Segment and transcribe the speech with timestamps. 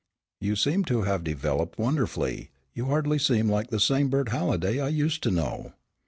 [0.39, 4.87] "You seem to have developed wonderfully, you hardly seem like the same Bert Halliday I
[4.87, 5.73] used to know."